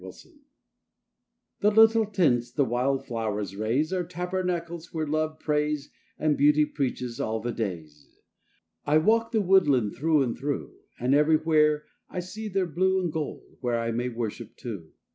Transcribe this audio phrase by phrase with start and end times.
[0.01, 0.33] TABERNACLES
[1.59, 7.39] The little tents the wildflowers raise Are tabernacles where Love prays And Beauty preaches all
[7.39, 8.09] the days.
[8.83, 13.57] I walk the woodland through and through, And everywhere I see their blue And gold
[13.61, 14.91] where I may worship too.